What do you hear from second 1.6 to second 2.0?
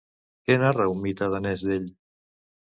d'ell?